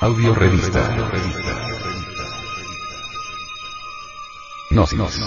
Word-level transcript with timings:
Audio 0.00 0.34
revista. 0.34 0.96
Gnosis. 4.70 5.20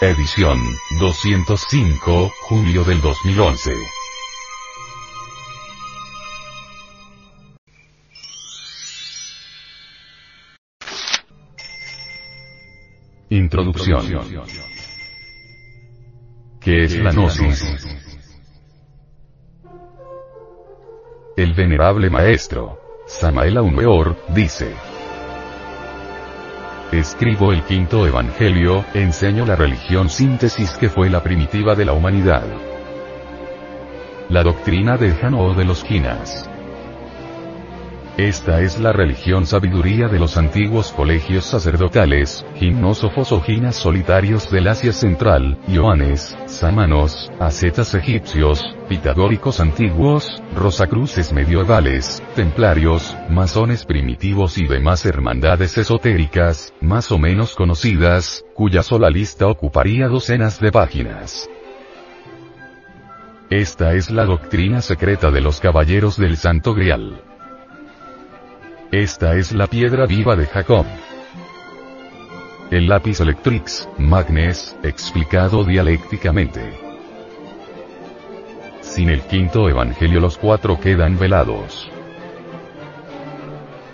Edición 0.00 0.58
205, 0.98 2.32
julio 2.48 2.82
del 2.84 3.02
2011. 3.02 3.74
Introducción. 13.28 14.06
¿Qué 16.58 16.84
es 16.84 16.96
la 16.96 17.10
gnosis? 17.12 18.05
El 21.36 21.52
venerable 21.52 22.08
maestro, 22.08 22.78
Samael 23.06 23.58
Aumeor, 23.58 24.16
dice. 24.28 24.74
Escribo 26.90 27.52
el 27.52 27.62
quinto 27.64 28.06
evangelio, 28.06 28.86
enseño 28.94 29.44
la 29.44 29.54
religión 29.54 30.08
síntesis 30.08 30.70
que 30.78 30.88
fue 30.88 31.10
la 31.10 31.22
primitiva 31.22 31.74
de 31.74 31.84
la 31.84 31.92
humanidad. 31.92 32.46
La 34.30 34.42
doctrina 34.42 34.96
de 34.96 35.10
Jano 35.12 35.52
de 35.52 35.66
los 35.66 35.84
Ginas. 35.84 36.48
Esta 38.16 38.62
es 38.62 38.78
la 38.78 38.94
religión 38.94 39.44
sabiduría 39.44 40.08
de 40.08 40.18
los 40.18 40.38
antiguos 40.38 40.90
colegios 40.90 41.44
sacerdotales, 41.44 42.46
gimnósofos 42.54 43.30
o 43.30 43.42
ginas 43.42 43.76
solitarios 43.76 44.50
del 44.50 44.68
Asia 44.68 44.94
Central, 44.94 45.58
ioanes, 45.68 46.34
samanos, 46.46 47.30
ascetas 47.38 47.94
egipcios, 47.94 48.74
pitagóricos 48.88 49.60
antiguos, 49.60 50.42
rosacruces 50.54 51.34
medievales, 51.34 52.22
templarios, 52.34 53.14
masones 53.28 53.84
primitivos 53.84 54.56
y 54.56 54.66
demás 54.66 55.04
hermandades 55.04 55.76
esotéricas, 55.76 56.72
más 56.80 57.12
o 57.12 57.18
menos 57.18 57.54
conocidas, 57.54 58.46
cuya 58.54 58.82
sola 58.82 59.10
lista 59.10 59.46
ocuparía 59.46 60.08
docenas 60.08 60.58
de 60.58 60.72
páginas. 60.72 61.50
Esta 63.50 63.92
es 63.92 64.10
la 64.10 64.24
doctrina 64.24 64.80
secreta 64.80 65.30
de 65.30 65.42
los 65.42 65.60
caballeros 65.60 66.16
del 66.16 66.38
Santo 66.38 66.72
Grial. 66.72 67.25
Esta 68.92 69.34
es 69.34 69.50
la 69.50 69.66
piedra 69.66 70.06
viva 70.06 70.36
de 70.36 70.46
Jacob. 70.46 70.86
El 72.70 72.86
lápiz 72.86 73.20
electrix, 73.20 73.88
magnes, 73.98 74.76
explicado 74.84 75.64
dialécticamente. 75.64 76.78
Sin 78.82 79.10
el 79.10 79.22
quinto 79.22 79.68
evangelio 79.68 80.20
los 80.20 80.38
cuatro 80.38 80.78
quedan 80.78 81.18
velados. 81.18 81.90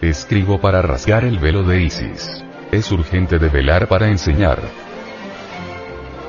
Escribo 0.02 0.60
para 0.60 0.82
rasgar 0.82 1.24
el 1.24 1.38
velo 1.38 1.62
de 1.62 1.82
Isis. 1.84 2.44
Es 2.70 2.92
urgente 2.92 3.38
de 3.38 3.48
velar 3.48 3.88
para 3.88 4.08
enseñar. 4.08 4.60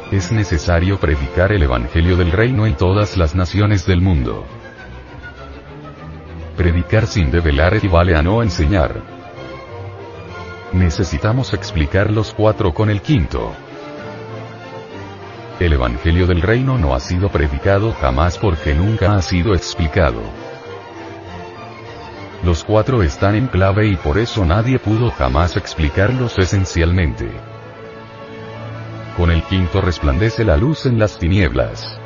Es 0.10 0.32
necesario 0.32 1.00
predicar 1.02 1.52
el 1.52 1.64
evangelio 1.64 2.16
del 2.16 2.32
reino 2.32 2.66
en 2.66 2.76
todas 2.76 3.18
las 3.18 3.36
naciones 3.36 3.86
del 3.86 4.00
mundo. 4.00 4.46
Predicar 6.58 7.08
sin 7.08 7.32
develar 7.32 7.74
equivale 7.74 8.16
a 8.16 8.22
no 8.22 8.44
enseñar. 8.44 9.02
Necesitamos 10.72 11.52
explicar 11.54 12.12
los 12.12 12.32
cuatro 12.32 12.74
con 12.74 12.92
el 12.92 13.02
quinto. 13.02 13.52
El 15.60 15.74
Evangelio 15.74 16.28
del 16.28 16.44
Reino 16.44 16.78
no 16.78 16.94
ha 16.94 17.00
sido 17.00 17.30
predicado 17.30 17.92
jamás 17.94 18.38
porque 18.38 18.76
nunca 18.76 19.16
ha 19.16 19.22
sido 19.24 19.56
explicado. 19.56 20.22
Los 22.44 22.64
cuatro 22.64 23.02
están 23.02 23.34
en 23.34 23.48
clave 23.48 23.88
y 23.88 23.96
por 23.96 24.20
eso 24.20 24.46
nadie 24.46 24.78
pudo 24.78 25.10
jamás 25.10 25.58
explicarlos 25.58 26.38
esencialmente. 26.38 27.32
Con 29.18 29.32
el 29.32 29.42
quinto 29.44 29.82
resplandece 29.82 30.44
la 30.44 30.58
luz 30.58 30.86
en 30.86 31.00
las 31.00 31.18
tinieblas. 31.18 32.03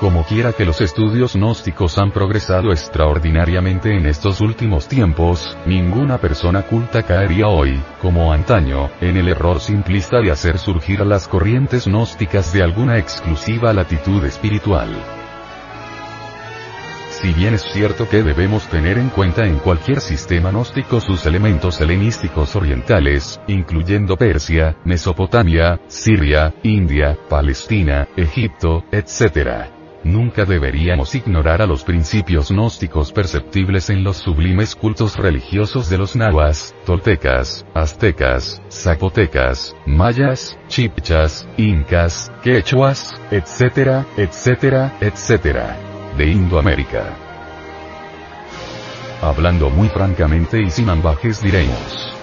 Como 0.00 0.24
quiera 0.24 0.54
que 0.54 0.64
los 0.64 0.80
estudios 0.80 1.34
gnósticos 1.34 1.98
han 1.98 2.10
progresado 2.10 2.72
extraordinariamente 2.72 3.94
en 3.94 4.06
estos 4.06 4.40
últimos 4.40 4.88
tiempos, 4.88 5.58
ninguna 5.66 6.16
persona 6.16 6.62
culta 6.62 7.02
caería 7.02 7.48
hoy, 7.48 7.78
como 8.00 8.32
antaño, 8.32 8.88
en 9.02 9.18
el 9.18 9.28
error 9.28 9.60
simplista 9.60 10.22
de 10.22 10.30
hacer 10.30 10.56
surgir 10.56 11.02
a 11.02 11.04
las 11.04 11.28
corrientes 11.28 11.86
gnósticas 11.86 12.50
de 12.54 12.62
alguna 12.62 12.96
exclusiva 12.96 13.74
latitud 13.74 14.24
espiritual. 14.24 14.88
Si 17.10 17.34
bien 17.34 17.52
es 17.52 17.64
cierto 17.70 18.08
que 18.08 18.22
debemos 18.22 18.66
tener 18.68 18.96
en 18.96 19.10
cuenta 19.10 19.44
en 19.44 19.58
cualquier 19.58 20.00
sistema 20.00 20.50
gnóstico 20.50 21.02
sus 21.02 21.26
elementos 21.26 21.78
helenísticos 21.82 22.56
orientales, 22.56 23.38
incluyendo 23.48 24.16
Persia, 24.16 24.78
Mesopotamia, 24.82 25.78
Siria, 25.88 26.54
India, 26.62 27.18
Palestina, 27.28 28.08
Egipto, 28.16 28.82
etc. 28.90 29.79
Nunca 30.02 30.46
deberíamos 30.46 31.14
ignorar 31.14 31.60
a 31.60 31.66
los 31.66 31.84
principios 31.84 32.50
gnósticos 32.50 33.12
perceptibles 33.12 33.90
en 33.90 34.02
los 34.02 34.16
sublimes 34.16 34.74
cultos 34.74 35.16
religiosos 35.16 35.90
de 35.90 35.98
los 35.98 36.16
nahuas, 36.16 36.74
toltecas, 36.86 37.66
aztecas, 37.74 38.62
zapotecas, 38.70 39.76
mayas, 39.84 40.58
chipchas, 40.68 41.46
incas, 41.58 42.32
quechuas, 42.42 43.12
etcétera, 43.30 44.06
etcétera, 44.16 44.96
etcétera. 45.02 45.76
De 46.16 46.26
Indoamérica. 46.28 47.04
Hablando 49.20 49.68
muy 49.68 49.88
francamente 49.90 50.62
y 50.62 50.70
sin 50.70 50.88
ambajes 50.88 51.42
diremos. 51.42 52.16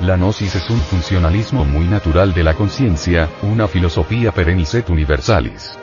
La 0.00 0.16
gnosis 0.16 0.56
es 0.56 0.68
un 0.68 0.78
funcionalismo 0.78 1.64
muy 1.64 1.86
natural 1.86 2.34
de 2.34 2.42
la 2.42 2.52
conciencia, 2.52 3.30
una 3.42 3.66
filosofía 3.66 4.30
perennicet 4.30 4.90
universalis. 4.90 5.78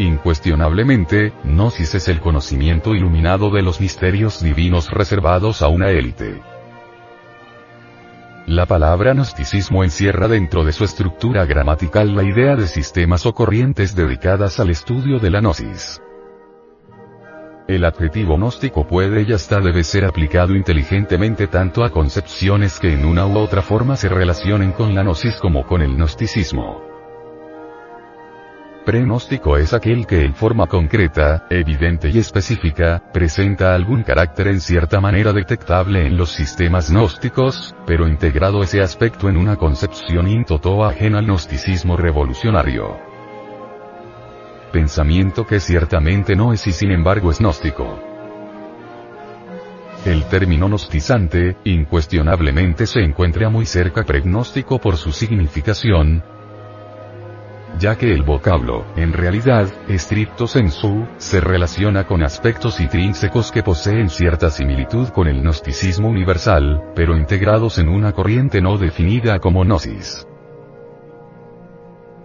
Incuestionablemente, 0.00 1.34
Gnosis 1.44 1.94
es 1.94 2.08
el 2.08 2.20
conocimiento 2.20 2.94
iluminado 2.94 3.50
de 3.50 3.60
los 3.60 3.82
misterios 3.82 4.42
divinos 4.42 4.90
reservados 4.90 5.60
a 5.60 5.68
una 5.68 5.90
élite. 5.90 6.40
La 8.46 8.64
palabra 8.64 9.12
gnosticismo 9.12 9.84
encierra 9.84 10.26
dentro 10.26 10.64
de 10.64 10.72
su 10.72 10.84
estructura 10.84 11.44
gramatical 11.44 12.16
la 12.16 12.22
idea 12.22 12.56
de 12.56 12.66
sistemas 12.66 13.26
o 13.26 13.34
corrientes 13.34 13.94
dedicadas 13.94 14.58
al 14.58 14.70
estudio 14.70 15.18
de 15.18 15.28
la 15.28 15.40
gnosis. 15.42 16.00
El 17.68 17.84
adjetivo 17.84 18.38
gnóstico 18.38 18.86
puede 18.86 19.26
y 19.28 19.34
hasta 19.34 19.60
debe 19.60 19.84
ser 19.84 20.06
aplicado 20.06 20.54
inteligentemente 20.54 21.46
tanto 21.46 21.84
a 21.84 21.90
concepciones 21.90 22.80
que 22.80 22.94
en 22.94 23.04
una 23.04 23.26
u 23.26 23.36
otra 23.36 23.60
forma 23.60 23.96
se 23.96 24.08
relacionen 24.08 24.72
con 24.72 24.94
la 24.94 25.02
gnosis 25.02 25.34
como 25.36 25.66
con 25.66 25.82
el 25.82 25.94
gnosticismo. 25.94 26.99
Prenóstico 28.90 29.56
es 29.56 29.72
aquel 29.72 30.04
que 30.04 30.24
en 30.24 30.34
forma 30.34 30.66
concreta, 30.66 31.46
evidente 31.48 32.08
y 32.08 32.18
específica, 32.18 33.00
presenta 33.12 33.72
algún 33.72 34.02
carácter 34.02 34.48
en 34.48 34.60
cierta 34.60 35.00
manera 35.00 35.32
detectable 35.32 36.08
en 36.08 36.16
los 36.16 36.32
sistemas 36.32 36.90
gnósticos, 36.90 37.72
pero 37.86 38.08
integrado 38.08 38.64
ese 38.64 38.80
aspecto 38.80 39.28
en 39.28 39.36
una 39.36 39.54
concepción 39.54 40.26
intoto 40.26 40.84
ajena 40.84 41.20
al 41.20 41.26
gnosticismo 41.26 41.96
revolucionario. 41.96 42.98
Pensamiento 44.72 45.46
que 45.46 45.60
ciertamente 45.60 46.34
no 46.34 46.52
es 46.52 46.66
y 46.66 46.72
sin 46.72 46.90
embargo 46.90 47.30
es 47.30 47.38
gnóstico. 47.38 47.96
El 50.04 50.24
término 50.24 50.66
gnostizante, 50.66 51.58
incuestionablemente 51.62 52.88
se 52.88 53.04
encuentra 53.04 53.50
muy 53.50 53.66
cerca 53.66 54.02
pregnóstico 54.02 54.80
por 54.80 54.96
su 54.96 55.12
significación, 55.12 56.24
ya 57.80 57.96
que 57.96 58.12
el 58.12 58.22
vocablo, 58.22 58.84
en 58.94 59.14
realidad, 59.14 59.66
estricto 59.88 60.46
sensu, 60.46 61.06
se 61.16 61.40
relaciona 61.40 62.04
con 62.06 62.22
aspectos 62.22 62.78
intrínsecos 62.78 63.50
que 63.50 63.62
poseen 63.62 64.10
cierta 64.10 64.50
similitud 64.50 65.08
con 65.08 65.26
el 65.26 65.40
gnosticismo 65.40 66.08
universal, 66.08 66.92
pero 66.94 67.16
integrados 67.16 67.78
en 67.78 67.88
una 67.88 68.12
corriente 68.12 68.60
no 68.60 68.76
definida 68.76 69.38
como 69.38 69.64
gnosis. 69.64 70.26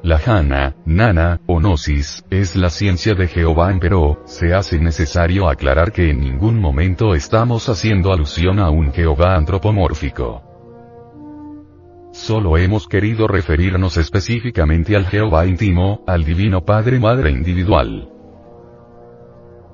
La 0.04 0.20
jana, 0.20 0.76
nana, 0.86 1.40
o 1.48 1.60
gnosis, 1.60 2.26
es 2.30 2.58
la 2.58 2.70
ciencia 2.70 3.16
de 3.16 3.28
Jehová 3.28 3.74
pero, 3.80 4.22
se 4.26 4.54
hace 4.54 4.78
necesario 4.78 5.48
aclarar 5.48 5.94
que 5.94 6.10
en 6.10 6.20
ningún 6.20 6.60
momento 6.60 7.16
estamos 7.16 7.70
haciendo 7.70 8.12
alusión 8.12 8.60
a 8.60 8.70
un 8.70 8.92
Jehová 8.92 9.36
antropomórfico. 9.36 10.55
Solo 12.16 12.58
hemos 12.58 12.88
querido 12.88 13.28
referirnos 13.28 13.98
específicamente 13.98 14.96
al 14.96 15.06
Jehová 15.06 15.46
íntimo, 15.46 16.02
al 16.08 16.24
Divino 16.24 16.64
Padre 16.64 16.98
Madre 16.98 17.30
individual. 17.30 18.10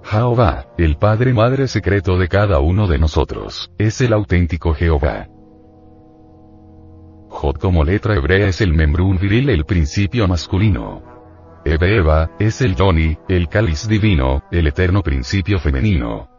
Jehová, 0.03 0.65
el 0.79 0.97
Padre 0.97 1.33
Madre 1.33 1.67
secreto 1.67 2.17
de 2.17 2.27
cada 2.27 2.59
uno 2.59 2.87
de 2.87 2.97
nosotros, 2.97 3.71
es 3.77 4.01
el 4.01 4.11
auténtico 4.11 4.73
Jehová. 4.73 5.27
Jod 7.29 7.57
como 7.57 7.83
letra 7.83 8.15
hebrea 8.15 8.47
es 8.47 8.59
el 8.59 8.73
membrún 8.73 9.19
viril 9.19 9.51
el 9.51 9.63
principio 9.63 10.27
masculino. 10.27 11.03
Eve 11.63 11.97
Eva, 11.97 12.31
es 12.39 12.59
el 12.61 12.75
Yoni, 12.75 13.19
el 13.29 13.49
cáliz 13.49 13.87
divino, 13.87 14.41
el 14.51 14.65
eterno 14.65 15.03
principio 15.03 15.59
femenino. 15.59 16.30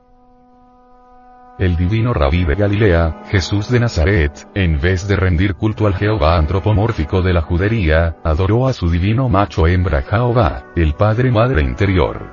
El 1.59 1.77
divino 1.77 2.15
rabí 2.15 2.45
de 2.45 2.55
Galilea, 2.55 3.25
Jesús 3.31 3.71
de 3.71 3.79
Nazaret, 3.79 4.49
en 4.55 4.81
vez 4.81 5.07
de 5.07 5.17
rendir 5.17 5.55
culto 5.55 5.87
al 5.87 5.95
Jehová 5.95 6.39
antropomórfico 6.39 7.21
de 7.21 7.35
la 7.35 7.43
judería, 7.43 8.17
adoró 8.25 8.67
a 8.67 8.73
su 8.73 8.89
divino 8.89 9.29
macho 9.29 9.67
hembra 9.67 10.01
Jehová, 10.01 10.65
el 10.75 10.95
Padre 10.95 11.31
Madre 11.31 11.63
interior. 11.63 12.27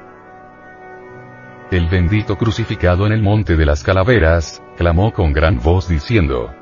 El 1.69 1.89
bendito 1.89 2.37
crucificado 2.37 3.05
en 3.05 3.11
el 3.11 3.21
monte 3.21 3.57
de 3.57 3.65
las 3.65 3.83
calaveras, 3.83 4.63
clamó 4.77 5.11
con 5.11 5.33
gran 5.33 5.59
voz 5.59 5.89
diciendo, 5.89 6.53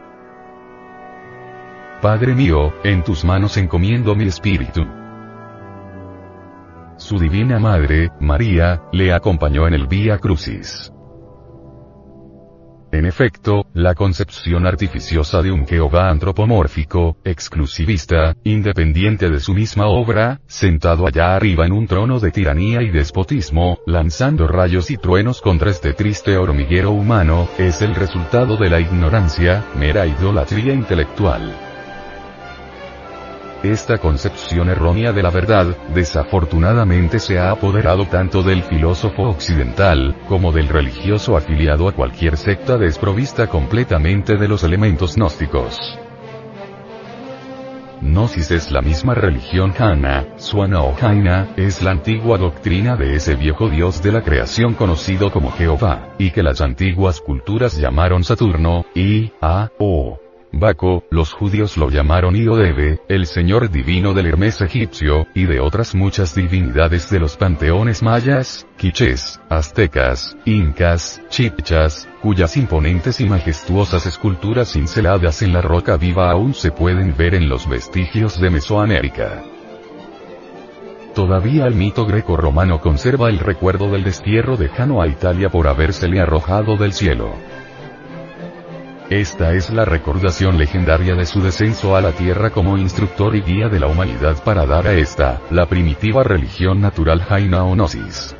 Padre 2.02 2.34
mío, 2.34 2.74
en 2.84 3.04
tus 3.04 3.24
manos 3.24 3.56
encomiendo 3.58 4.16
mi 4.16 4.26
espíritu. 4.26 4.86
Su 6.98 7.20
divina 7.20 7.60
madre, 7.60 8.10
María, 8.20 8.82
le 8.92 9.14
acompañó 9.14 9.68
en 9.68 9.76
el 9.76 9.86
Vía 9.86 10.18
Crucis. 10.18 10.92
En 12.92 13.06
efecto, 13.06 13.66
la 13.74 13.96
concepción 13.96 14.66
artificiosa 14.66 15.42
de 15.42 15.52
un 15.52 15.68
Jehová 15.68 16.10
antropomórfico, 16.10 17.18
exclusivista, 17.26 18.34
independiente 18.44 19.30
de 19.30 19.42
su 19.42 19.54
misma 19.54 19.88
obra, 19.88 20.40
sentado 20.48 21.06
allá 21.06 21.36
arriba 21.36 21.66
en 21.66 21.74
un 21.74 21.86
trono 21.86 22.20
de 22.20 22.32
tiranía 22.32 22.82
y 22.82 22.90
despotismo, 22.90 23.80
lanzando 23.86 24.48
rayos 24.48 24.90
y 24.90 24.98
truenos 24.98 25.42
contra 25.42 25.70
este 25.70 25.94
triste 25.94 26.38
hormiguero 26.38 26.92
humano, 26.92 27.50
es 27.58 27.82
el 27.82 27.94
resultado 27.94 28.56
de 28.56 28.70
la 28.70 28.80
ignorancia, 28.80 29.66
mera 29.76 30.08
idolatría 30.08 30.74
intelectual. 30.74 31.67
Esta 33.64 33.98
concepción 33.98 34.70
errónea 34.70 35.12
de 35.12 35.24
la 35.24 35.32
verdad, 35.32 35.76
desafortunadamente 35.94 37.18
se 37.18 37.40
ha 37.40 37.50
apoderado 37.50 38.06
tanto 38.06 38.44
del 38.44 38.62
filósofo 38.62 39.24
occidental, 39.24 40.16
como 40.28 40.52
del 40.52 40.68
religioso 40.68 41.36
afiliado 41.36 41.88
a 41.88 41.92
cualquier 41.92 42.38
secta 42.38 42.78
desprovista 42.78 43.48
completamente 43.48 44.38
de 44.38 44.48
los 44.48 44.64
elementos 44.64 45.16
gnósticos. 45.16 45.76
Gnosis 48.00 48.52
es 48.52 48.72
la 48.72 48.84
misma 48.84 49.16
religión 49.16 49.74
Hana, 49.78 50.28
Suana 50.38 50.84
o 50.84 50.94
Jaina, 50.94 51.48
es 51.58 51.82
la 51.82 51.92
antigua 51.92 52.38
doctrina 52.38 52.96
de 52.96 53.16
ese 53.16 53.36
viejo 53.36 53.70
dios 53.70 54.04
de 54.04 54.12
la 54.12 54.22
creación 54.22 54.76
conocido 54.76 55.32
como 55.32 55.52
Jehová, 55.52 56.14
y 56.20 56.30
que 56.30 56.44
las 56.44 56.62
antiguas 56.62 57.22
culturas 57.22 57.76
llamaron 57.76 58.24
Saturno, 58.24 58.86
y, 58.94 59.32
A, 59.42 59.72
O. 59.80 60.20
Baco, 60.60 61.04
los 61.12 61.34
judíos 61.34 61.78
lo 61.78 61.90
llamaron 61.90 62.36
Iodebe, 62.36 63.00
el 63.10 63.28
señor 63.28 63.70
divino 63.70 64.16
del 64.16 64.26
Hermes 64.26 64.60
egipcio, 64.62 65.28
y 65.36 65.46
de 65.46 65.60
otras 65.60 65.94
muchas 65.94 66.34
divinidades 66.34 67.12
de 67.12 67.20
los 67.20 67.38
panteones 67.38 68.02
mayas, 68.02 68.66
quichés, 68.76 69.40
aztecas, 69.50 70.36
incas, 70.46 71.22
chipchas, 71.30 72.10
cuyas 72.24 72.58
imponentes 72.58 73.22
y 73.22 73.26
majestuosas 73.30 74.08
esculturas 74.08 74.72
cinceladas 74.74 75.44
en 75.44 75.54
la 75.54 75.62
roca 75.62 75.96
viva 75.96 76.32
aún 76.32 76.56
se 76.56 76.72
pueden 76.72 77.16
ver 77.16 77.36
en 77.36 77.50
los 77.50 77.70
vestigios 77.70 78.42
de 78.42 78.50
Mesoamérica. 78.50 79.44
Todavía 81.14 81.66
el 81.66 81.76
mito 81.76 82.06
greco-romano 82.08 82.82
conserva 82.82 83.30
el 83.30 83.38
recuerdo 83.38 83.92
del 83.92 84.04
destierro 84.04 84.58
de 84.58 84.70
Jano 84.70 85.04
a 85.04 85.08
Italia 85.08 85.50
por 85.50 85.68
habérsele 85.68 86.20
arrojado 86.20 86.78
del 86.78 86.94
cielo. 86.94 87.36
Esta 89.10 89.54
es 89.54 89.70
la 89.70 89.86
recordación 89.86 90.58
legendaria 90.58 91.16
de 91.16 91.26
su 91.26 91.42
descenso 91.42 91.96
a 91.96 92.02
la 92.02 92.12
tierra 92.12 92.50
como 92.50 92.78
instructor 92.78 93.36
y 93.36 93.42
guía 93.42 93.70
de 93.70 93.80
la 93.80 93.88
humanidad 93.88 94.44
para 94.44 94.66
dar 94.66 94.86
a 94.88 94.94
esta, 94.94 95.42
la 95.50 95.66
primitiva 95.66 96.24
religión 96.24 96.82
natural 96.82 97.22
Jaina 97.22 97.64
o 97.64 97.74
Gnosis. 97.74 98.36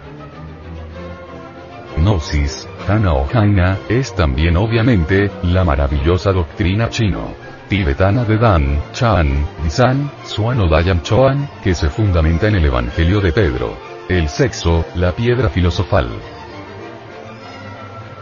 Gnosis, 1.96 2.68
Jana 2.86 3.14
o 3.14 3.26
Jaina, 3.28 3.78
es 3.88 4.14
también 4.14 4.58
obviamente, 4.58 5.32
la 5.44 5.64
maravillosa 5.64 6.34
doctrina 6.34 6.90
chino 6.90 7.48
tibetana 7.68 8.24
de 8.24 8.38
Dan, 8.38 8.82
Chan, 8.94 9.46
Disan, 9.64 10.10
Suan 10.24 10.60
o 10.62 10.68
Dayan 10.68 11.02
Choan, 11.02 11.50
que 11.64 11.76
se 11.76 11.90
fundamenta 11.90 12.48
en 12.48 12.56
el 12.56 12.66
Evangelio 12.66 13.20
de 13.20 13.32
Pedro. 13.32 13.78
El 14.08 14.30
sexo, 14.30 14.86
la 14.96 15.12
piedra 15.12 15.50
filosofal. 15.50 16.08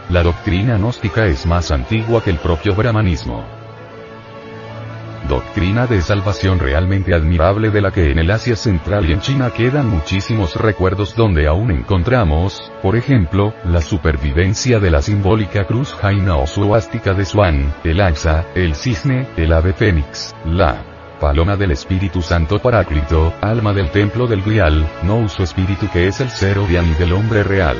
La 0.08 0.22
doctrina 0.22 0.76
gnóstica 0.76 1.26
es 1.26 1.46
más 1.46 1.72
antigua 1.72 2.22
que 2.22 2.30
el 2.30 2.38
propio 2.38 2.76
brahmanismo. 2.76 3.44
Doctrina 5.28 5.88
de 5.88 6.00
salvación 6.00 6.60
realmente 6.60 7.12
admirable 7.12 7.70
de 7.70 7.80
la 7.80 7.90
que 7.90 8.12
en 8.12 8.20
el 8.20 8.30
Asia 8.30 8.54
Central 8.54 9.10
y 9.10 9.12
en 9.12 9.20
China 9.20 9.50
quedan 9.50 9.88
muchísimos 9.88 10.54
recuerdos 10.54 11.16
donde 11.16 11.48
aún 11.48 11.72
encontramos, 11.72 12.70
por 12.82 12.94
ejemplo, 12.94 13.52
la 13.64 13.80
supervivencia 13.80 14.78
de 14.78 14.92
la 14.92 15.02
simbólica 15.02 15.66
cruz 15.66 15.92
jaina 15.94 16.36
o 16.36 16.46
suástica 16.46 17.12
de 17.12 17.24
Swan, 17.24 17.74
el 17.82 18.00
Axa, 18.00 18.46
el 18.54 18.76
cisne, 18.76 19.26
el 19.36 19.52
ave 19.52 19.72
fénix, 19.72 20.36
la 20.44 20.84
paloma 21.20 21.56
del 21.56 21.72
Espíritu 21.72 22.22
Santo 22.22 22.60
Paráclito, 22.60 23.34
alma 23.40 23.72
del 23.72 23.90
templo 23.90 24.28
del 24.28 24.42
Grial, 24.42 24.86
no 25.02 25.16
uso 25.16 25.42
espíritu 25.42 25.88
que 25.90 26.06
es 26.06 26.20
el 26.20 26.30
ser 26.30 26.58
y 26.58 26.94
del 26.94 27.12
hombre 27.12 27.42
real. 27.42 27.76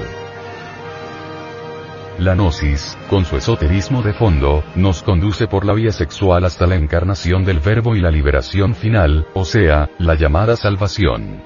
La 2.18 2.34
gnosis, 2.34 2.96
con 3.10 3.26
su 3.26 3.36
esoterismo 3.36 4.00
de 4.00 4.14
fondo, 4.14 4.64
nos 4.74 5.02
conduce 5.02 5.46
por 5.48 5.66
la 5.66 5.74
vía 5.74 5.92
sexual 5.92 6.46
hasta 6.46 6.66
la 6.66 6.74
encarnación 6.74 7.44
del 7.44 7.60
verbo 7.60 7.94
y 7.94 8.00
la 8.00 8.10
liberación 8.10 8.74
final, 8.74 9.26
o 9.34 9.44
sea, 9.44 9.90
la 9.98 10.14
llamada 10.14 10.56
salvación. 10.56 11.42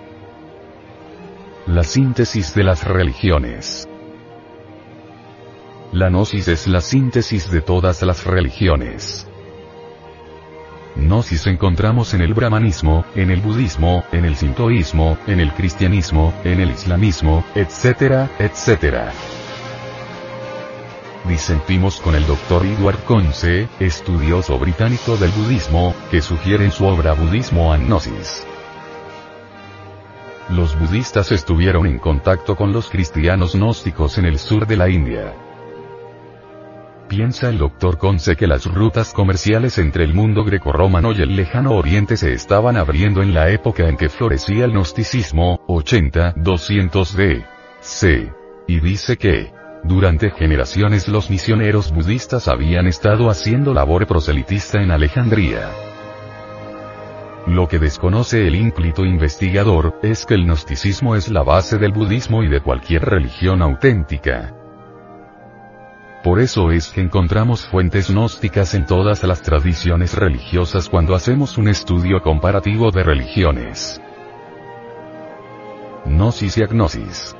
La 1.66 1.82
síntesis 1.82 2.54
de 2.54 2.62
las 2.62 2.84
religiones. 2.86 3.88
La 5.90 6.08
gnosis 6.08 6.46
es 6.46 6.68
la 6.68 6.80
síntesis 6.80 7.50
de 7.50 7.62
todas 7.62 8.00
las 8.02 8.24
religiones. 8.24 9.26
Gnosis 10.94 11.48
encontramos 11.48 12.14
en 12.14 12.20
el 12.20 12.32
brahmanismo, 12.32 13.04
en 13.16 13.32
el 13.32 13.40
budismo, 13.40 14.04
en 14.12 14.24
el 14.24 14.36
sintoísmo, 14.36 15.18
en 15.26 15.40
el 15.40 15.52
cristianismo, 15.52 16.32
en 16.44 16.60
el 16.60 16.70
islamismo, 16.70 17.44
etcétera, 17.56 18.30
etcétera 18.38 19.12
disentimos 21.28 22.00
con 22.00 22.14
el 22.14 22.26
Dr. 22.26 22.66
Edward 22.66 22.98
Conce, 23.04 23.68
estudioso 23.78 24.58
británico 24.58 25.16
del 25.16 25.30
budismo, 25.30 25.94
que 26.10 26.22
sugiere 26.22 26.64
en 26.64 26.72
su 26.72 26.86
obra 26.86 27.14
Budismo 27.14 27.72
and 27.72 27.86
Gnosis. 27.86 28.46
Los 30.48 30.76
budistas 30.78 31.30
estuvieron 31.30 31.86
en 31.86 31.98
contacto 31.98 32.56
con 32.56 32.72
los 32.72 32.90
cristianos 32.90 33.54
gnósticos 33.54 34.18
en 34.18 34.24
el 34.24 34.38
sur 34.38 34.66
de 34.66 34.76
la 34.76 34.88
India. 34.88 35.32
Piensa 37.08 37.48
el 37.48 37.58
Dr. 37.58 37.98
Conce 37.98 38.36
que 38.36 38.46
las 38.46 38.66
rutas 38.66 39.12
comerciales 39.12 39.78
entre 39.78 40.04
el 40.04 40.14
mundo 40.14 40.44
grecorromano 40.44 41.12
y 41.12 41.22
el 41.22 41.34
lejano 41.36 41.72
oriente 41.72 42.16
se 42.16 42.32
estaban 42.32 42.76
abriendo 42.76 43.22
en 43.22 43.34
la 43.34 43.50
época 43.50 43.88
en 43.88 43.96
que 43.96 44.08
florecía 44.08 44.64
el 44.64 44.72
gnosticismo, 44.72 45.58
80-200 45.66 47.12
d. 47.12 47.44
C. 47.80 48.32
Y 48.68 48.78
dice 48.78 49.16
que, 49.16 49.52
durante 49.84 50.30
generaciones 50.30 51.08
los 51.08 51.30
misioneros 51.30 51.92
budistas 51.92 52.48
habían 52.48 52.86
estado 52.86 53.30
haciendo 53.30 53.72
labor 53.72 54.06
proselitista 54.06 54.80
en 54.80 54.90
Alejandría. 54.90 55.70
Lo 57.46 57.66
que 57.68 57.78
desconoce 57.78 58.46
el 58.46 58.54
ínclito 58.54 59.04
investigador, 59.04 59.98
es 60.02 60.26
que 60.26 60.34
el 60.34 60.44
gnosticismo 60.44 61.16
es 61.16 61.30
la 61.30 61.42
base 61.42 61.78
del 61.78 61.92
budismo 61.92 62.42
y 62.42 62.48
de 62.48 62.60
cualquier 62.60 63.04
religión 63.04 63.62
auténtica. 63.62 64.54
Por 66.22 66.38
eso 66.38 66.70
es 66.70 66.90
que 66.90 67.00
encontramos 67.00 67.64
fuentes 67.64 68.10
gnósticas 68.10 68.74
en 68.74 68.84
todas 68.84 69.22
las 69.22 69.40
tradiciones 69.40 70.14
religiosas 70.14 70.90
cuando 70.90 71.14
hacemos 71.14 71.56
un 71.56 71.68
estudio 71.68 72.20
comparativo 72.22 72.90
de 72.90 73.02
religiones. 73.02 74.00
Gnosis 76.04 76.58
y 76.58 76.62
agnosis. 76.62 77.34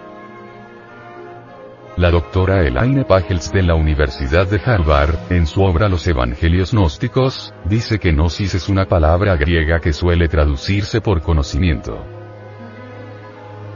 La 2.00 2.10
doctora 2.10 2.66
Elaine 2.66 3.04
Pagels 3.04 3.52
de 3.52 3.62
la 3.62 3.74
Universidad 3.74 4.46
de 4.46 4.58
Harvard, 4.64 5.16
en 5.28 5.46
su 5.46 5.62
obra 5.62 5.86
Los 5.86 6.06
Evangelios 6.06 6.72
Gnósticos, 6.72 7.52
dice 7.66 7.98
que 7.98 8.12
gnosis 8.12 8.54
es 8.54 8.70
una 8.70 8.86
palabra 8.86 9.36
griega 9.36 9.80
que 9.80 9.92
suele 9.92 10.26
traducirse 10.26 11.02
por 11.02 11.20
conocimiento. 11.20 12.02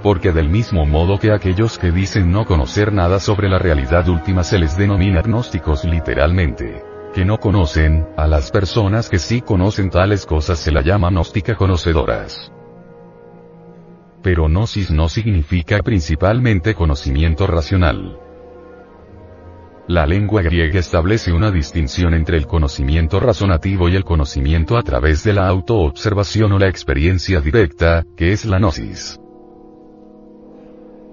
Porque 0.02 0.32
del 0.32 0.48
mismo 0.48 0.86
modo 0.86 1.18
que 1.18 1.32
aquellos 1.32 1.76
que 1.76 1.92
dicen 1.92 2.32
no 2.32 2.46
conocer 2.46 2.94
nada 2.94 3.20
sobre 3.20 3.50
la 3.50 3.58
realidad 3.58 4.08
última 4.08 4.42
se 4.42 4.58
les 4.58 4.74
denomina 4.78 5.20
gnósticos 5.20 5.84
literalmente. 5.84 6.82
Que 7.12 7.26
no 7.26 7.36
conocen, 7.36 8.08
a 8.16 8.26
las 8.26 8.50
personas 8.50 9.10
que 9.10 9.18
sí 9.18 9.42
conocen 9.42 9.90
tales 9.90 10.24
cosas 10.24 10.58
se 10.58 10.72
la 10.72 10.80
llama 10.80 11.10
gnóstica 11.10 11.56
conocedoras 11.56 12.50
pero 14.24 14.48
gnosis 14.48 14.90
no 14.90 15.10
significa 15.10 15.80
principalmente 15.80 16.74
conocimiento 16.74 17.46
racional. 17.46 18.18
la 19.86 20.06
lengua 20.06 20.40
griega 20.40 20.80
establece 20.80 21.30
una 21.30 21.50
distinción 21.50 22.14
entre 22.14 22.38
el 22.38 22.46
conocimiento 22.46 23.20
razonativo 23.20 23.90
y 23.90 23.96
el 23.96 24.04
conocimiento 24.04 24.78
a 24.78 24.82
través 24.82 25.24
de 25.24 25.34
la 25.34 25.46
autoobservación 25.46 26.52
o 26.52 26.58
la 26.58 26.68
experiencia 26.68 27.42
directa, 27.42 28.02
que 28.16 28.32
es 28.32 28.46
la 28.46 28.58
gnosis. 28.58 29.20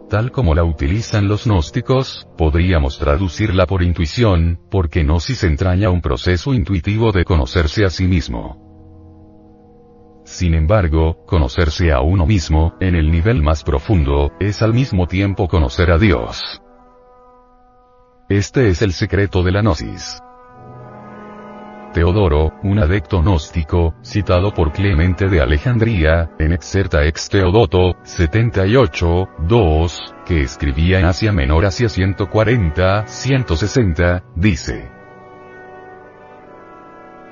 Tal 0.09 0.31
como 0.31 0.55
la 0.55 0.63
utilizan 0.63 1.27
los 1.27 1.45
gnósticos, 1.45 2.29
podríamos 2.37 2.97
traducirla 2.97 3.65
por 3.65 3.83
intuición, 3.83 4.57
porque 4.71 5.03
gnosis 5.03 5.43
entraña 5.43 5.89
un 5.89 6.01
proceso 6.01 6.53
intuitivo 6.53 7.11
de 7.11 7.25
conocerse 7.25 7.83
a 7.83 7.89
sí 7.89 8.07
mismo. 8.07 8.70
Sin 10.31 10.53
embargo, 10.55 11.25
conocerse 11.25 11.91
a 11.91 11.99
uno 11.99 12.25
mismo, 12.25 12.73
en 12.79 12.95
el 12.95 13.11
nivel 13.11 13.41
más 13.41 13.65
profundo, 13.65 14.31
es 14.39 14.61
al 14.61 14.73
mismo 14.73 15.05
tiempo 15.05 15.49
conocer 15.49 15.91
a 15.91 15.97
Dios. 15.97 16.61
Este 18.29 18.69
es 18.69 18.81
el 18.81 18.93
secreto 18.93 19.43
de 19.43 19.51
la 19.51 19.61
gnosis. 19.61 20.21
Teodoro, 21.93 22.53
un 22.63 22.79
adecto 22.79 23.21
gnóstico, 23.21 23.93
citado 24.01 24.53
por 24.53 24.71
Clemente 24.71 25.27
de 25.27 25.41
Alejandría, 25.41 26.31
en 26.39 26.53
Excerta 26.53 27.05
ex 27.05 27.27
Teodoto, 27.27 27.97
78, 28.03 29.27
2, 29.37 30.15
que 30.25 30.43
escribía 30.43 31.01
en 31.01 31.07
Asia 31.07 31.33
Menor 31.33 31.65
hacia 31.65 31.89
140, 31.89 33.05
160, 33.05 34.23
dice. 34.37 35.00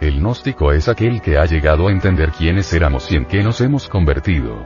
El 0.02 0.20
gnóstico 0.20 0.72
es 0.72 0.88
aquel 0.88 1.22
que 1.22 1.38
ha 1.38 1.46
llegado 1.46 1.90
a 1.90 1.92
entender 1.92 2.32
quiénes 2.32 2.72
éramos 2.72 3.12
y 3.12 3.18
en 3.18 3.26
qué 3.26 3.44
nos 3.44 3.60
hemos 3.60 3.90
convertido. 3.90 4.66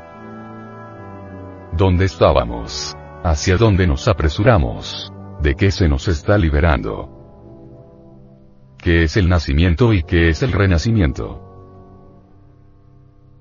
¿Dónde 1.72 2.06
estábamos? 2.06 2.96
¿Hacia 3.24 3.58
dónde 3.58 3.88
nos 3.88 4.08
apresuramos? 4.08 5.12
¿De 5.42 5.56
qué 5.56 5.72
se 5.72 5.90
nos 5.90 6.08
está 6.08 6.38
liberando? 6.38 7.10
¿Qué 8.78 9.04
es 9.04 9.18
el 9.18 9.28
nacimiento 9.28 9.92
y 9.92 10.04
qué 10.04 10.30
es 10.30 10.44
el 10.44 10.52
renacimiento? 10.52 11.40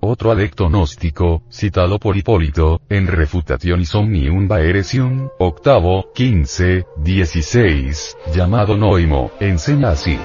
Otro 0.01 0.31
adecto 0.31 0.69
gnóstico, 0.69 1.43
citado 1.51 1.99
por 1.99 2.17
Hipólito, 2.17 2.81
en 2.89 3.07
Refutación 3.07 3.85
Somnium 3.85 4.49
Baeresium, 4.49 5.29
octavo, 5.39 6.11
15, 6.15 6.87
16, 6.97 8.17
llamado 8.35 8.79
Noimo, 8.79 9.31
enseña 9.41 9.91
así. 9.91 10.19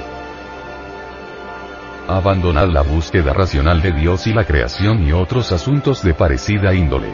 Abandonad 2.08 2.70
la 2.70 2.84
búsqueda 2.84 3.34
racional 3.34 3.82
de 3.82 3.92
Dios 3.92 4.28
y 4.28 4.34
la 4.34 4.46
creación 4.46 5.06
y 5.06 5.12
otros 5.12 5.52
asuntos 5.52 6.02
de 6.04 6.14
parecida 6.14 6.74
índole. 6.74 7.12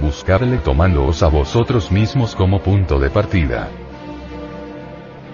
Buscadle 0.00 0.58
tomándoos 0.58 1.24
a 1.24 1.28
vosotros 1.28 1.90
mismos 1.90 2.36
como 2.36 2.60
punto 2.60 3.00
de 3.00 3.10
partida. 3.10 3.68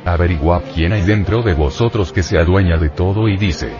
Averiguad 0.07 0.63
quién 0.75 0.95
hay 0.95 1.03
dentro 1.03 1.43
de 1.43 1.53
vosotros 1.53 2.13
que 2.15 2.23
se 2.23 2.39
adueña 2.39 2.79
de 2.79 2.89
todo 2.89 3.29
y 3.29 3.37
dice. 3.37 3.77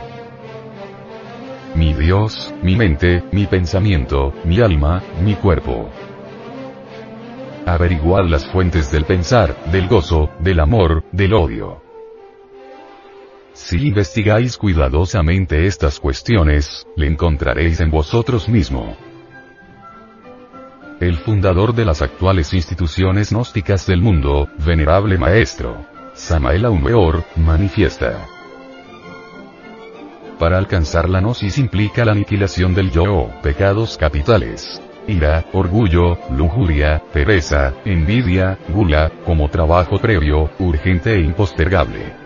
Mi 1.75 1.95
Dios, 1.95 2.55
mi 2.63 2.77
mente, 2.77 3.25
mi 3.33 3.47
pensamiento, 3.47 4.35
mi 4.45 4.61
alma, 4.61 5.03
mi 5.23 5.37
cuerpo. 5.37 5.89
Averiguad 7.65 8.27
las 8.27 8.47
fuentes 8.47 8.93
del 8.93 9.07
pensar, 9.07 9.57
del 9.73 9.89
gozo, 9.89 10.29
del 10.39 10.61
amor, 10.61 11.03
del 11.13 11.33
odio. 11.33 11.86
Si 13.57 13.89
investigáis 13.89 14.59
cuidadosamente 14.59 15.67
estas 15.67 15.99
cuestiones, 15.99 16.87
le 16.95 17.07
encontraréis 17.07 17.81
en 17.81 17.91
vosotros 17.91 18.51
mismo. 18.51 18.95
El 21.01 21.17
fundador 21.17 21.75
de 21.75 21.87
las 21.87 22.03
actuales 22.03 22.53
instituciones 22.53 23.31
gnósticas 23.33 23.87
del 23.87 24.03
mundo, 24.03 24.47
venerable 24.59 25.17
maestro, 25.17 25.87
Samael 26.13 26.67
Aumeor, 26.67 27.25
manifiesta. 27.35 28.27
Para 30.39 30.59
alcanzar 30.59 31.09
la 31.09 31.21
gnosis 31.21 31.57
implica 31.57 32.05
la 32.05 32.13
aniquilación 32.13 32.75
del 32.75 32.91
yo, 32.91 33.31
pecados 33.43 33.97
capitales. 33.97 34.83
Ira, 35.09 35.47
orgullo, 35.55 36.19
lujuria, 36.31 37.03
pereza, 37.11 37.73
envidia, 37.87 38.59
gula, 38.69 39.11
como 39.25 39.49
trabajo 39.49 39.99
previo, 39.99 40.51
urgente 40.59 41.15
e 41.15 41.21
impostergable. 41.21 42.26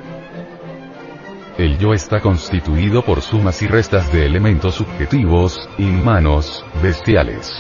El 1.61 1.77
yo 1.77 1.93
está 1.93 2.21
constituido 2.21 3.05
por 3.05 3.21
sumas 3.21 3.61
y 3.61 3.67
restas 3.67 4.11
de 4.11 4.25
elementos 4.25 4.77
subjetivos, 4.77 5.69
inhumanos, 5.77 6.65
bestiales. 6.83 7.53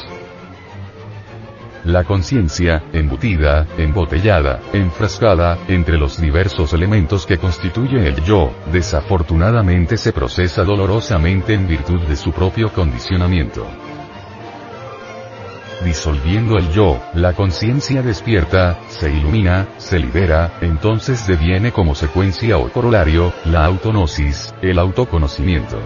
La 1.85 2.05
conciencia, 2.05 2.83
embutida, 2.95 3.67
embotellada, 3.77 4.63
enfrascada, 4.73 5.59
entre 5.69 5.99
los 5.99 6.19
diversos 6.19 6.73
elementos 6.73 7.27
que 7.27 7.37
constituyen 7.37 8.05
el 8.07 8.25
yo, 8.25 8.51
desafortunadamente 8.73 9.99
se 9.99 10.15
procesa 10.15 10.65
dolorosamente 10.65 11.53
en 11.53 11.69
virtud 11.69 12.01
de 12.01 12.17
su 12.17 12.33
propio 12.33 12.73
condicionamiento 12.73 13.67
disolviendo 15.85 16.57
el 16.57 16.71
yo, 16.71 17.01
la 17.15 17.33
conciencia 17.33 18.03
despierta, 18.03 18.81
se 18.89 19.11
ilumina, 19.11 19.69
se 19.79 19.99
libera, 19.99 20.59
entonces 20.61 21.27
deviene 21.27 21.73
como 21.73 21.95
secuencia 21.95 22.59
o 22.59 22.71
corolario, 22.71 23.33
la 23.45 23.65
autonosis, 23.65 24.55
el 24.63 24.79
autoconocimiento. 24.79 25.79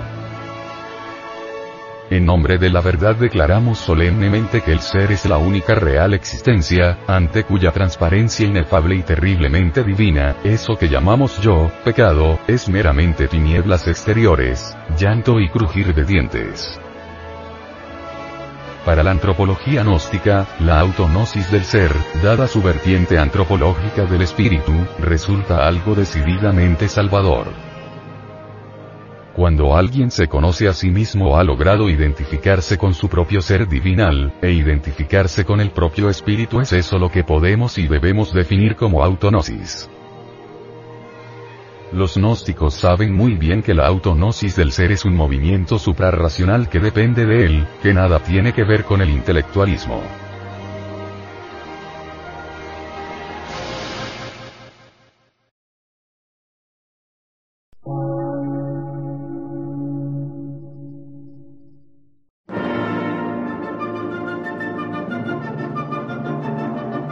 En 2.11 2.27
nombre 2.27 2.59
de 2.59 2.69
la 2.69 2.81
verdad 2.81 3.17
declaramos 3.17 3.79
solemnemente 3.79 4.61
que 4.61 4.73
el 4.73 4.81
ser 4.81 5.11
es 5.11 5.25
la 5.25 5.39
única 5.39 5.75
real 5.75 6.13
existencia, 6.13 6.99
ante 7.07 7.45
cuya 7.45 7.73
transparencia 7.73 8.47
inefable 8.47 8.97
y 8.97 9.03
terriblemente 9.03 9.83
divina, 9.83 10.37
eso 10.45 10.77
que 10.77 10.89
llamamos 10.89 11.41
yo, 11.41 11.73
pecado, 11.83 12.39
es 12.47 12.69
meramente 12.69 13.27
tinieblas 13.27 13.89
exteriores, 13.89 14.77
llanto 14.99 15.41
y 15.41 15.49
crujir 15.49 15.95
de 15.95 16.05
dientes. 16.05 16.79
Para 18.85 19.03
la 19.03 19.13
antropología 19.13 19.83
gnóstica, 19.83 20.47
la 20.61 20.79
autonosis 20.79 21.51
del 21.51 21.65
ser, 21.65 21.91
dada 22.23 22.47
su 22.47 22.61
vertiente 22.63 23.19
antropológica 23.19 24.05
del 24.05 24.21
espíritu, 24.21 24.73
resulta 24.99 25.67
algo 25.67 25.95
decididamente 25.95 26.89
salvador. 26.89 27.47
Cuando 29.35 29.75
alguien 29.75 30.11
se 30.11 30.29
conoce 30.29 30.69
a 30.69 30.75
sí 30.75 30.91
mismo 30.91 31.39
ha 31.39 31.45
logrado 31.45 31.89
identificarse 31.89 32.77
con 32.77 32.93
su 32.93 33.09
propio 33.09 33.41
ser 33.41 33.67
divinal, 33.67 34.35
e 34.43 34.53
identificarse 34.53 35.47
con 35.47 35.61
el 35.61 35.71
propio 35.71 36.11
espíritu 36.11 36.61
es 36.61 36.73
eso 36.75 36.99
lo 36.99 37.11
que 37.11 37.25
podemos 37.25 37.79
y 37.79 37.89
debemos 37.89 38.35
definir 38.35 38.77
como 38.77 39.03
autonosis. 39.03 39.89
Los 41.95 42.17
gnósticos 42.17 42.75
saben 42.75 43.15
muy 43.15 43.37
bien 43.37 43.63
que 43.63 43.73
la 43.73 43.87
autonosis 43.87 44.57
del 44.57 44.73
ser 44.73 44.91
es 44.91 45.05
un 45.05 45.15
movimiento 45.15 45.79
suprarracional 45.79 46.69
que 46.69 46.81
depende 46.81 47.25
de 47.25 47.47
él, 47.47 47.69
que 47.85 47.95
nada 47.95 48.19
tiene 48.19 48.53
que 48.53 48.65
ver 48.65 48.83
con 48.83 49.01
el 49.01 49.11
intelectualismo. 49.11 50.03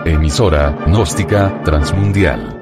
Emisora, 0.04 0.76
gnóstica, 0.88 1.62
transmundial 1.62 2.61